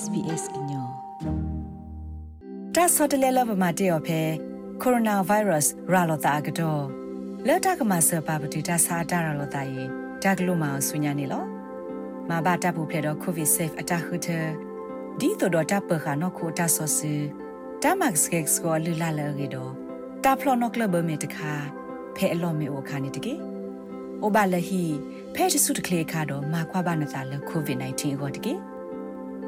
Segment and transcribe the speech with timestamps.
[0.00, 0.86] SBS ညော
[2.74, 4.20] တာဆော့တလဲလဘမတေယောဖဲ
[4.82, 6.84] ကိုရိုနာဗိုင်းရပ်စ်ရာလောတာကတော့
[7.46, 9.82] လက်တကမဆပါပတိတာစာတာရာလောတာယေ
[10.22, 11.44] တကလုမအောင်ဆွညာနေလော
[12.28, 14.28] မဘာတပ်ဖို့ဖဲတော့ covid safe အတခုတ
[15.20, 17.14] ဒီတော့တပ်ပခါနော်ခိုတာဆော့စီ
[17.82, 19.72] တမတ်စကက်စကိုလူလာလေရတော့
[20.24, 21.52] တာဖလော်နော်ကလဘမေတခါ
[22.16, 23.34] ဖဲအလော်မေအိုခါနေတကေ
[24.22, 24.82] အိုဘာလဟီ
[25.34, 28.54] ဖဲတဆုတကလေခါတော့မာခွာဘာနတာလကိုဗစ် -19 ကိုတကေ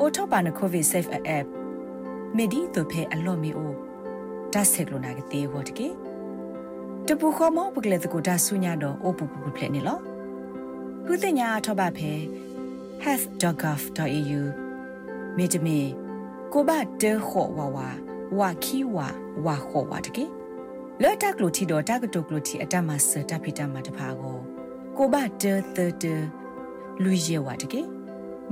[0.00, 1.46] အိုထောပါနကိုဗစ် safe app
[2.36, 3.72] မေဒီတို့ဖဲအလော်မေအို
[4.52, 5.88] ဒါဆက်ကလိုနာကတေဟောတကေ
[7.06, 9.98] တပူခေါမောပကလေတကိုဒါဆုညာတော့အိုပူပူပလက်နေလော
[11.06, 12.12] ခုတင်ညာထောပါဖဲ
[13.04, 14.42] health.gov.au
[15.36, 15.78] မေတမီ
[16.52, 16.70] ကိုဘ
[17.02, 17.88] တဲခေါ်ဝါဝါ
[18.38, 19.08] ဝါခီဝါ
[19.46, 20.24] ဝါခေါ်ဝါတကေ
[21.02, 24.38] လော်တက်ကလိုတီတော့တက်ကတုကလိုတီအတမဆတပိတမတဖာကို
[24.96, 26.14] ကိုဘတဲသတဲ
[27.02, 27.82] လူရဲဝါတကေ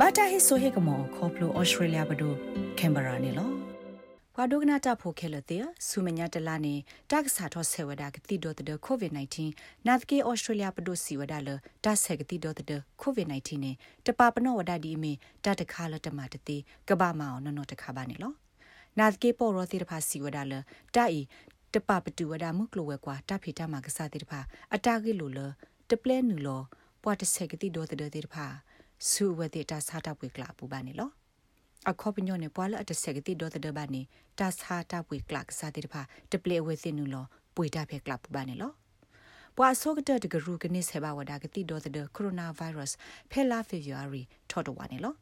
[0.01, 2.35] ဘာတာဟိဆိုဟေကမောခေါပလိုဩစတြေးလျဘဒို
[2.79, 3.51] ကင်ဘရာနေလော
[4.35, 6.75] ဘွာဒုကနာတာဖိုခဲလတဲ့ဆူမညာတလာနေ
[7.11, 9.13] တက်ဆာထောဆေဝဒါကတိဒိုတဲ့ကိုဗစ်
[9.49, 11.49] -19 နာသကေဩစတြေးလျဘဒိုစီဝဒါလ
[11.85, 12.67] တက်ဆက်ကတိဒိုတဲ့
[13.01, 13.73] ကိုဗစ် -19 နေ
[14.07, 15.13] တပပနောဝဒါဒီမီ
[15.45, 16.57] တတခါလတမတတိ
[16.89, 18.33] ကဘာမအောင်နော်တခါပါနေလော
[18.99, 20.53] နာသကေပေါ်ရောတိတဖာစီဝဒါလ
[20.95, 21.21] တာဤ
[21.75, 24.41] တပပတူဝဒါမှုကလိုဝဲကွာတဖိတမကစားတိတဖာ
[24.75, 25.39] အတာကေလိုလ
[25.91, 26.63] တပလဲနူလော
[27.03, 28.47] ပွားတဆက်ကတိဒိုတဲ့တိတဖာ
[29.11, 31.11] ဆူဝဲတိတာစားတပ်ဝေကလာပူပါနေလော
[31.91, 34.03] အခေါပညောနေပွာလအတဆက်ကတိဒေါ်တဲ့ဘာနေ
[34.39, 37.25] တာစာတာပွေကလပ်စာတဲ့ဖာတပလေဝဲစင်နူလော
[37.57, 38.73] ပွေတာဖဲကလပ်ဘာနေလော
[39.57, 42.97] ပွာဆိုကတဲ့တကရူကနေဆေဘာဝဒါကတိဒေါ်တဲ့ကိုရိုနာဗိုင်းရပ်စ်
[43.31, 45.15] ဖဲလာဖေဗူအာရီထော်တော်ဝါနေလော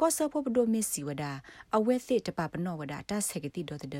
[0.00, 1.32] ကောဆာဖို့ပဒိုမီစီဝဒါ
[1.76, 3.90] အဝဲစစ်တပပနောဝဒါတာဆက်ကတိဒေါ်တဲ့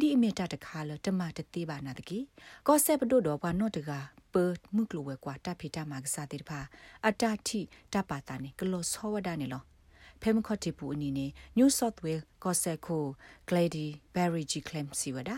[0.00, 2.18] ဒီအမီတာတခါလတမတတိပါနာတကီ
[2.66, 3.90] ကောဆာပဒိုတော့ဘာနော့တက
[4.32, 4.34] ပ
[4.74, 6.60] မှုကလိုဝဲကွာတဖိတာမာကစားတဲ့ဖာ
[7.06, 7.60] အတာတိ
[7.92, 9.62] တပါတာနေကလောဆောဝဒါနေလော
[10.20, 11.26] ဖဲမခော့တီပူအနီနေ
[11.58, 13.04] New South Wales ကော့ဆက်ခို
[13.48, 15.36] Glady Berry G Claim စီဝဒါ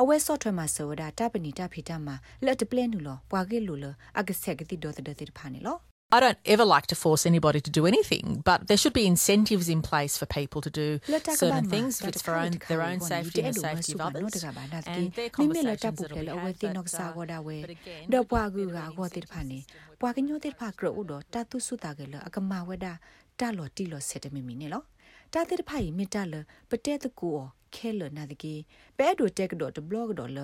[0.00, 3.84] အဝဲဆော့ထွဲမှာဆိုဝဒါတပနီတဖိတမှာလက်တပလဲနူလောပွာကေလူလ
[4.18, 5.78] အကဆက်ကတိဒေါ်တဲ့တဲ့ဖာနေလော
[6.15, 9.67] I don't ever like to force anybody to do anything, but there should be incentives
[9.67, 13.41] in place for people to do certain things if it's for own, their own safety
[13.41, 14.43] and the safety of others.
[14.85, 16.75] And their conversations that will be had,
[17.17, 19.59] but, uh, but again, တော့ပွားကူကဟောတိဖာနေ
[20.01, 22.93] ပွာကညိုတိဖာကရောတော့တတုစုတာကလအကမဝဒါ
[23.39, 24.83] တလော်တီလော်ဆက်တမီမီနေလော
[25.32, 26.34] တာတဲ့ဖိုင်မီတလ
[26.70, 27.30] ပတဲတကူ
[27.74, 28.54] ခဲလနာတကေ
[28.98, 30.38] ပဲဒိုတက်တော့တဘလော့တော့လ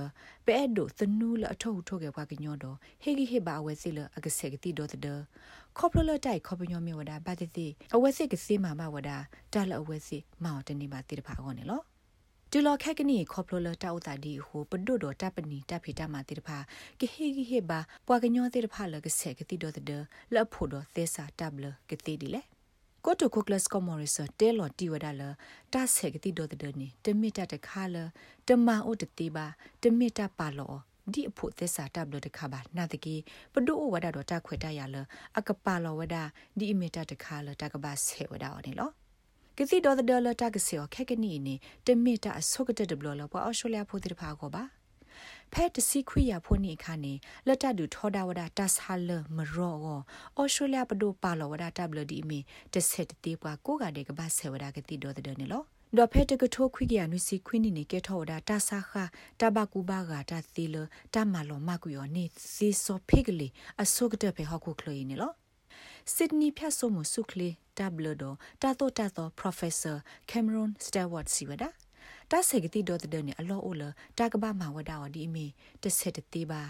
[0.47, 5.01] ပဲဒိုသနူးလအထုပ်ထုတ်ခဲ့ပွားကညောတော့ဟေဂီဟေဘာအဝဲစီလအကဆက်ကတိတော့တဲ့
[5.79, 9.17] ခေါပလလတိုက်ခေါပညောမြေဝဒါဘာတိတိအဝဲစစ်ကစီမာမဝဒါ
[9.53, 11.81] တာလအဝဲစစ်မောင်တနေပါတိတဖာကောနေလော
[12.51, 16.59] တူလခက်ကနီခေါပလလတောက်တာဒီဟိုပဒိုဒတပ်ပနီတပ်ဖီတမတိတဖာ
[17.01, 20.03] ကဟေဂီဟေဘာပွားကညောတိတဖာလကဆက်ကတိတော့တဲ့
[20.35, 22.43] လဖို့တော့သေစာတပ်လကတိဒီလေ
[23.07, 25.23] ကိုတိုကိုကလစ်ကောမော်ရီဆာတဲလော်တီဝဒါလ
[25.73, 27.97] တာဆက်ကတိဒိုဒနီတမီတာတခါလ
[28.49, 29.47] တမအိုတတိပါ
[29.83, 30.75] တမီတာပါလော
[31.13, 33.15] ဒီအဖို့သစ္စာတပ်လို့တခါပါနာတကီ
[33.53, 34.97] ပဒိုဝဒါတော့တခွေတရလ
[35.39, 36.23] အကပါလောဝဒါ
[36.59, 38.91] ဒီအမီတာတခါလတကပါဆေဝဒါအော်နေလော
[39.59, 41.55] ကစီဒေါ်ဒလတာကစီခက်ကနီနီ
[41.87, 44.63] တမီတာအဆုကတဒဘလောပွာအော်စတြေးလျဖို့တိဖာကိုပါ
[45.55, 47.15] ဖဲတစီခွေရဖို့နေခါနေ
[47.47, 49.77] လက်တတူထောဒဝဒတတ်ဟာလမရော
[50.37, 52.39] အော်စတြေးလျပဒိုပါလောဝဒတဘလဒီမီ
[52.73, 55.63] တဆက်တေးပွားကိုကတဲ့ကဘာဆေဝဒကတိဒေါ်တဲ့နေလော
[55.97, 58.93] ဒေါ်ဖဲတကထိုးခွိကရနုစီခွိနီနေကေထောဒါတာဆာခ
[59.41, 60.77] တဘကူဘာဂါတာသီလ
[61.15, 63.49] တမလောမကူယောနေစီဆိုဖိကလီ
[63.83, 65.33] အဆုကတဲ့ဖေဟောက်ခုခလိုင်းနေလော
[66.15, 67.49] ဆစ်နီဖြတ်ဆိုမှုစုခလီ
[67.79, 68.25] တဘလဒ
[68.63, 69.97] တာတိုတာတို professor
[70.31, 71.71] cameron stewart စီဝဒါ
[72.31, 73.83] တာဆေကတိဒေါ်တဲ့နေအလောအိုလ
[74.19, 75.47] တာကဘာမဝဒါဝဒီမီ
[75.83, 76.63] တဆက်တေးပါ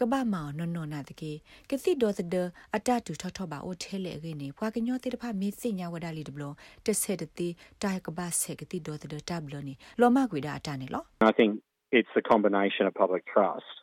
[0.00, 1.32] ကဘာမောင်နော်နော်နာတကေ
[1.70, 6.44] ကတိဒေါ်တဲ့အတတူထော့ထော့ပါအိုထဲလေကိနေဘွာကညောတိတဖမေစညာဝဒါလီတဘလ
[6.86, 11.50] တဆက်တေးတာကဘာဆေကတိဒေါ်တဲ့တဘလနီလောမကွေတာအတနေလော I think
[11.98, 13.74] it's the combination of public trust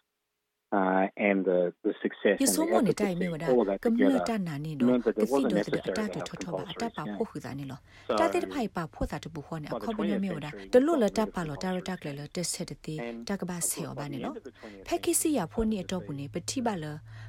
[0.71, 3.79] uh, and the the success ယ and ဆို the မနေတိုင် advocacy, မြေဝဒ all of that
[3.85, 6.27] ကမ္လ together တနာနေတော့ meant that က there စီ wasn't တော့အ necessary တ to တူ have
[6.27, 7.15] ထော့ထော့ပါအတ compulsory ပါ scan.
[7.17, 11.61] ဖို့ခူသားနေလော So, တာတဲ့ဖိုင်ပါဖို့တာတပူခေါ်နေ by the အခုပည 20th မြေဝဒ century, တလို့လ we တ moved ပါလော to
[11.63, 16.85] တာရ compulsory တက်လေလတက်ဆက်တေး And တကဘာဆေောပါနေလော by the end of the 20th ဖက်ခိစီယာဖိုနေအတော့ဘူးနေပတိပါလ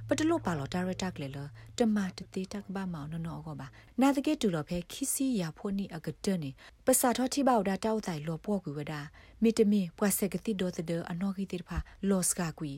[0.09, 1.39] ပတလို့ပါလောတာရတက်လေလ
[1.79, 3.67] တမတတေးတကဘာမောင်နော်နော်ကောပါ
[4.01, 6.51] နာတကေတူလောဖဲခိစီယာဖိုနေအကတနေ
[6.89, 8.95] ပစာထောတိဘောက်ဒါတောက်တိုင်လောပေါ့ကွေဝဒ
[9.43, 11.79] မီတမီပွားဆက်ကတိဒေါ်တဲ့အနော်ဂီတိဖာ
[12.09, 12.73] လောစကာကွီ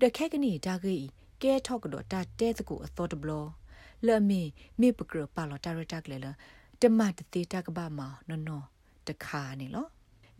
[0.00, 0.96] တခက်ကနီတာဂီ
[1.42, 3.46] ကဲထောက်ကတော့တာတဲတကူအသောတဘလော
[4.06, 4.42] လမီ
[4.80, 6.26] မေပကရပါလောတာရတက်လေလ
[6.80, 8.64] တမတတေတကဘာမောင်နော်နော်
[9.08, 9.86] တခါနေလော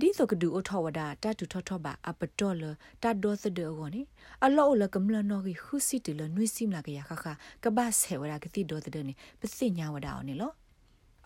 [0.01, 2.63] ဒီဆိုကဒူအထောဝဒတာတူထောထောပါအပတော်လ
[3.03, 4.03] တာဒေါ်သဒေအောနေ
[4.45, 7.27] အလောလကမလနော်ကြီးခုစီတလနွိစိမလာကရခခ
[7.65, 10.53] ကဘာဆေဝရကတိဒေါ်တဲ့နေပစိညာဝဒအောနေလော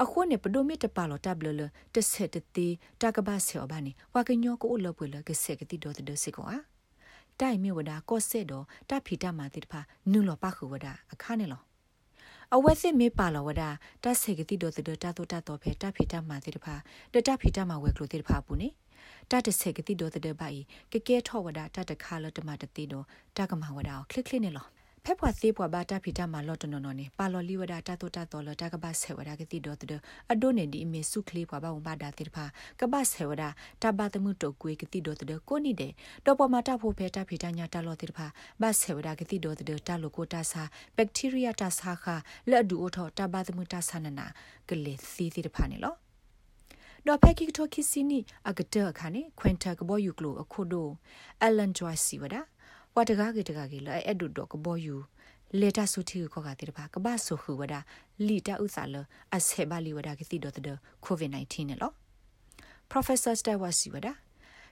[0.02, 1.62] အခုနေပဒိုမီတပါလောတဘလလ
[1.94, 2.68] တဆက်တတီ
[3.00, 6.46] တကဘာဆေအဘာနေဝါကညောကိုလပွေလကဆက်ကတိဒေါ်တဲ့စစ်ကော
[7.40, 9.80] တိုင်မြဝဒကောဆက်တော့တဖီတမာတိတဖာ
[10.12, 11.62] နုလောပခုဝဒအခါနေလော
[12.54, 13.62] အဝက်စစ်မေပါလဝဒ
[14.04, 16.74] တဆေကတိဒေါ်တဲ့တတောတတောဖဲတဖီတမာတိတဖာ
[17.12, 18.68] တတဖီတမာဝဲကလိုတိတဖာပူနေ
[19.30, 20.60] တတဆေကတိဒေါ်တဲ့ဘိုင်
[20.92, 23.04] ကကဲထောဝဒတတခါလတမတတိတော့
[23.36, 24.66] တကမဝဒကလစ်ကလစ်နေလော
[25.08, 30.00] ဖက်ဖွာသေးပွားဘာတာဖီတာမာလော့တနော်နော်နေပါလော်လီဝဒတာတိုတာတော်လတာကဘာဆေဝဒကတိတော်တဲ့
[30.32, 32.44] အဒိုနေဒီအမေစုခလေးပွားဘာဝဘာဒါတိဖာ
[32.80, 33.44] ကဘာဆေဝဒ
[33.82, 35.92] တာဘာတမှုတုတ်ကွေကတိတော်တဲ့ကိုနိတဲ့
[36.26, 38.26] တော့ပေါ်မှာတာဖို့ဖဲတာဖီတာညာတာလော်တိဖာ
[38.62, 40.62] ဘာဆေဝဒကတိတော်တဲ့တာလိုကိုတာစာ
[40.96, 42.06] ဘက်တီးရီးယားတာစာခ
[42.50, 44.26] လက်ဒူအိုထောတာဘာတမှုတာဆာနနာ
[44.68, 45.94] ကလေစီတိဖာနေလော
[47.06, 48.18] တော့ဖက်ကိတိုခီစီနီ
[48.48, 50.88] အကတဲ့ခါနေခွင်တာကဘောယူကလိုအခုဒို
[51.42, 52.42] အလန်ဂျွိုင်စီဝဒါ
[52.98, 54.96] ဝတကားကေတကားကေလဲအဲ့ဒုတော့ကဘောယူ
[55.60, 57.74] လေတာဆုတီကိုကတဲ့ပါကဘာဆုခူဝဒ
[58.26, 58.96] လီတာဥစားလ
[59.36, 60.76] အဆေဘလီဝဒကတိတော့တဲ့
[61.06, 61.92] covid-19 နဲ့လော
[62.92, 64.08] professor stewart ဝဒ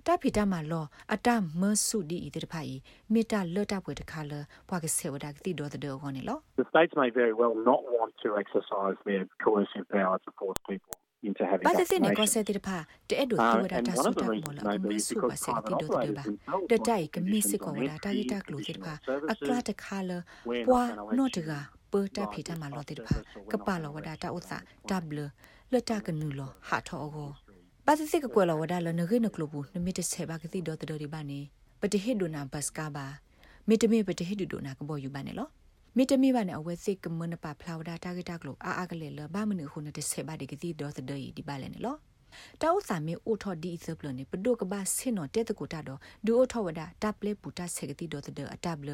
[0.06, 0.84] တာဖီတာမလော
[1.14, 1.28] အတ
[1.60, 2.74] မဆုဒီဤတဲ့ဖိုင်
[3.12, 4.32] မေတာလတ်တာပွဲတခါလ
[4.68, 10.94] ဘွားကဆေဝဒကတိတော့တဲ့ဟောနေလော The states may very well not want to exercise their coercive power to force people
[11.28, 12.78] into having ဘာတဲ့နေကောဆက်တဲ့ဖာ
[13.10, 16.24] တဲ့ဒိုတူဝဒတာဆုတာမောလအမဆုပါဆက်တိဒိုတဲ့ပါ
[16.70, 18.92] တဲ့တိုက်ကမစ်စကောဝဒတာဂီတာကလိုတဲ့ဖာ
[19.32, 20.12] အကလာတခါလ
[20.68, 20.82] ပွာ
[21.18, 21.50] နော့တက
[21.92, 23.14] ပေါ်တာဖီတာမလောတဲ့ဖာ
[23.52, 24.58] ကပါလောဝဒတာဥစာ
[24.90, 25.18] ဒဘလ
[25.72, 27.30] လတာကနူလောဟာထောကို
[27.86, 31.40] ဘာစစ်ကကွယ်လောဝဒလနဂိနကလိုဘူးနမီတဆေဘာကတိဒိုတဲ့ဒီပါနေ
[31.80, 33.06] ပတိဟိဒိုနာဘတ်စကာဘာ
[33.68, 35.48] မီတမီပတိဟိဒိုနာကဘောယူပါနေလော
[35.96, 41.98] မီတမီပါနဲ့အဝဲစစ်ကမနပါဖလာဝဒတာဂတာကလိုအာအာကလေလဘာမနုခုနတဆေဘာဒီကတိဒေါ်သဒီဒီပါလဲနော်
[42.62, 48.90] တောက်စာမီအိုထော်ဒီသပလနေပဒုကဘာဆင်နော်တဲ့တကူတာတော့ဒူအိုထော်ဝဒတပ်လေပူတာဆေကတိဒေါ်သဒအတပ်လ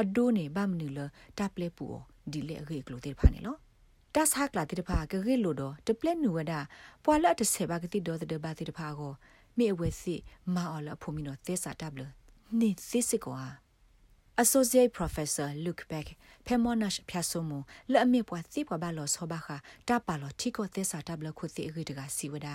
[0.00, 1.00] အဒိုနေဘာမနုလ
[1.38, 1.86] တပ်လေပူ
[2.32, 3.58] ဒီလေရေကလိုတေဖာနေနော်
[4.14, 6.52] တတ်ဟာကလာတိဖာကရေလိုတော့တပလက်နူဝဒ
[7.04, 9.12] ပွာလတ်တဆေဘာကတိဒေါ်သဒဘာတိဖာကို
[9.58, 10.20] မြေအဝဲစစ်
[10.54, 12.02] မာအော်လဖူမီနော်သေစာတပ်လ
[12.60, 13.42] နေစစ်စစ်ကွာ
[14.38, 16.08] Associate Professor Luke Beck
[16.46, 17.52] ဖဲမောနရှဖျာဆိုမ
[17.92, 19.48] လက်အမြပွားသိပွားဘာလောဆောဘာခ
[19.88, 22.48] တာပါလောတီကိုသစ္စာတပ်လခုသိရီတကစီဝဒ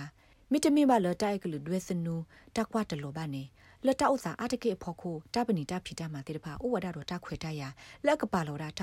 [0.50, 2.16] မီတမီဘာလောတိုက်ကလူဒွေစနူ
[2.56, 3.42] တကွာတလောဘာနေ
[3.86, 7.62] လတဥစာအတကေဖို့ခုတပနီတဖီတမှာတေတဖာဥဝဒတော့တခွေတရ
[8.06, 8.80] လက်ကပါလောတာတ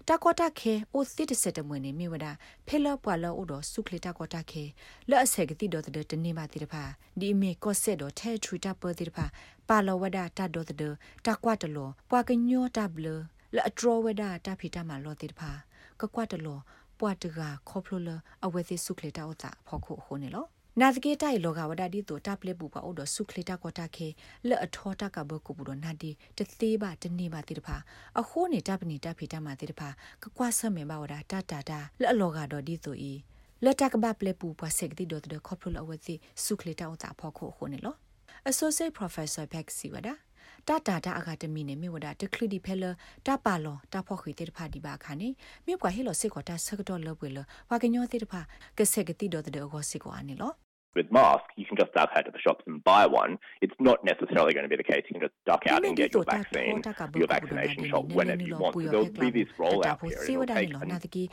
[0.08, 2.26] တာကောတာခဲအိုစစ်တစတမွေနေမိဝဒ
[2.66, 4.64] ဖဲလပွာလောအိုဒဆုခလတာကောတာခဲ
[5.08, 6.82] လဲ့အဆက်ကတိတော်တဲ့တနေပါတိတဖာ
[7.20, 9.24] ဒီမေကောဆက်တော်ထဲထူတာပေါ်တိတဖာ
[9.68, 10.78] ပါလောဝဒတာတော်တဲ့
[11.26, 13.06] တာကွာတလောပွာကညောတာဘလ
[13.54, 15.50] လဲ့အဒရဝဒတာဖီတာမလောတိတဖာ
[16.00, 16.58] ကကွာတလော
[16.98, 17.38] ပွာတက
[17.68, 18.08] ခေါပလလ
[18.44, 20.46] အဝဲသိဆုခလတာအောတာဖောက်ခုဟိုနေလော
[20.80, 24.08] နာသကေတိုင်လောကဝဒဒီတိုတပ်လက်ပူပါအိုဒဆုခလတာကောတာခေ
[24.48, 27.76] လက်အထောတာကဘကုပူဒနာဒီတသေးပါတနေပါတိတဖာ
[28.20, 29.88] အခိုးနေတပ်ပနီတပ်ဖီတမတိတဖာ
[30.22, 33.12] ကကွာဆမေပါဝဒတာတာတာလက်အလောကတော့ဒီတိုဤ
[33.64, 37.94] လက်တကဘပလက်ပူပါစက်တိဒိုတခေါပလအဝစီဆုခလတာအောတာဖောခုခိုနေလော
[38.50, 40.14] Associate Professor Beck Siwada
[40.68, 42.84] တာတာတာအကတမီနေမြဝဒတခလူဒီဖဲလ
[43.26, 45.28] တာပါလောတာဖော့ခွေတေတဖာဒီပါခါနေ
[45.66, 47.38] မြကွာဟေလောစစ်ကောတာဆကတော့လပွေလ
[47.70, 48.40] ဝါကညောတေတဖာ
[48.78, 50.52] ကဆက်ကတိတော်တဲ့အောစစ်ကောအနေလော
[50.97, 53.37] with masks, you can just duck out to the shops and buy one.
[53.61, 55.03] It's not necessarily going to be the case.
[55.07, 56.83] You can just duck out and get your vaccine,
[57.15, 58.73] your vaccination shot whenever you want.
[58.75, 60.27] So there'll be this rollout period.
[60.27, 60.81] It'll take some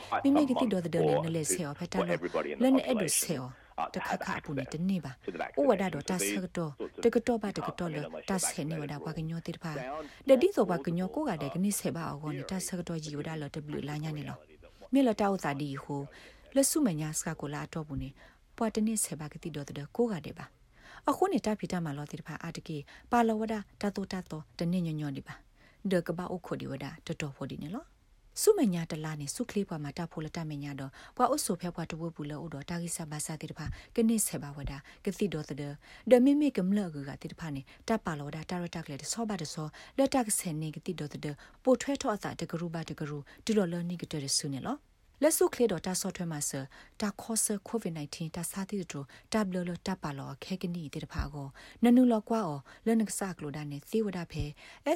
[0.09, 3.51] quite some months for, for everybody in the population.
[3.95, 5.11] တခါခါပူနေတနေပါ
[5.59, 6.71] ဥဝဒတော့တဆကတော့
[7.03, 7.97] တကတော့ပါတကတော့လ
[8.29, 9.71] တဆဲနေဝဒဘာကညောတိတဖာ
[10.29, 14.37] ဒဒီဆိုဘာကညောကိုကတဲ့ကနိဆေပါအောနေတဆကတော့ဂျီဝဒလတဘလူလာညာနေလော
[14.93, 16.01] မြေလတောက်စာဒီဟို
[16.55, 18.09] လဆုမညာစကကိုလာတော့ဘူးနေ
[18.60, 20.46] ပွာတနစ်ဆေဘာကတိတော်တဲ့ကိုကတဲ့ပါ
[21.08, 22.76] အခုနေတာဖိတာမလောတိတဖာအတကေ
[23.12, 25.34] ပါလဝဒတတောတတောတနစ်ညညောနေပါ
[25.90, 27.84] ဒကဘာအခုဒီဝဒတတော်ဖို့ဒီနေလော
[28.42, 34.72] စုမညာတလာနေစုကလေးပွားမှာတဖိုလတမညာတော့ပွာအုပ်ဆိုဖက်ပွားတဝဘူးလောတော့တာဂိဆာဘာစာတိတဖာကနိဆေဘာဝဒ
[35.04, 35.58] ကတိတော်တဲ့
[36.10, 44.76] ဒမိမိကမလကကတိတဖာနေတပါလောဒတာရတက်လေဆောဘာတဆောလက်တက်ဆယ်နေကတိတော်တဲ့ပိုထွဲထော့အစာတကရူဘာတကရူဒီလိုလနိကတဲ့ဆုနေလော
[45.22, 46.50] လက်စုကလေးတော့တာဆော့ထွဲမှာဆ
[47.00, 49.00] တာခေါ်ဆကိုဗစ် -19 တာစာတိတူ
[49.32, 51.48] တာဘလလတာပါလောခဲကနီတေတဖာကို
[51.84, 54.44] နနူလောကွာအောလနကဆာကလိုဒါနေသေဝဒဖဲ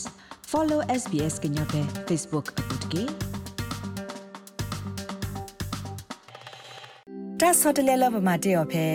[0.57, 3.03] follow SBS ကညောပဲ Facebook အပုတ်ကေ
[7.39, 8.85] တာဆော့တလဲလဘမတေယောဖဲ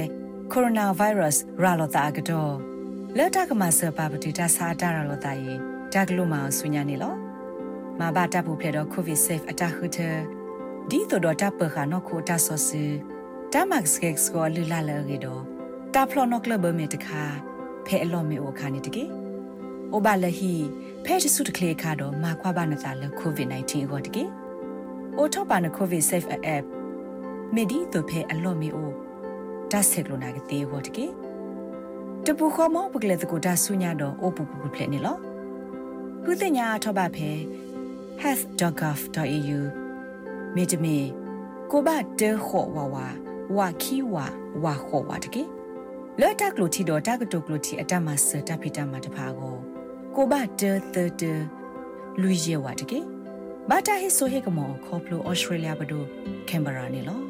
[0.52, 2.54] coronavirus ရာလောတာကတော့
[3.16, 5.54] လက်တကမဆပပတိတာစာတာရလောတာယေ
[5.92, 7.14] တာကလိုမဆုညာနေလော
[8.00, 9.98] မဘာတာပူဖလေတော့ covid safe အတာခုတ
[10.90, 12.84] ဒီတော့တာပခါနောခိုတာဆောစီ
[13.52, 15.42] တာမက်စကက်စကိုလူလာလေရတော့
[15.94, 17.22] တာဖလောနောကလဘမေတခါ
[17.86, 19.04] ဖဲအလောမေအိုခါနေတကေ
[19.92, 20.54] အိုဘာလဟီ
[21.04, 24.24] ဖဲတဆုတကလေခါတော့မာခွာဘာနတာလေ covid 19 ကိုတကေ
[25.16, 26.64] အိုထောပါန covid safe app
[27.54, 28.90] မေဒီတော့ဖဲအလောမေအို
[29.72, 31.06] ဒါဆက်ကလိုနာကတေဟောတကေ
[32.26, 35.16] တပူခေါ်မောပကလေတကိုဒါဆုညာတော့အိုပူပူဖလက်နေလော
[36.24, 37.30] ခုတင်ညာထောပါဖဲ
[38.22, 39.60] health.gov.au
[40.54, 40.96] မြေတမီ
[41.70, 41.88] ကိုဘ
[42.20, 42.96] တဲခေါ်ဝဝ
[43.56, 44.14] ဝခီဝ
[44.64, 45.44] ဝခေါ်ဝတကေ
[46.20, 49.59] လော်တက်လိုတီတော့တကတုကလိုတီအတမဆတဖိတမတဖာကို
[50.22, 51.22] ကိုဘတဲသတ
[52.20, 53.00] လူရဲဝတကေ
[53.68, 56.02] ဘာတာဟိဆိုဟေကမောခေါပလိုဩစတြေးလျဘဒို
[56.48, 57.29] ကင်ဘရာနေလော